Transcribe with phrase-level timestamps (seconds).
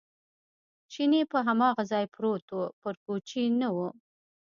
[0.91, 3.77] چیني په هماغه ځای پروت و، پر کوچې نه و.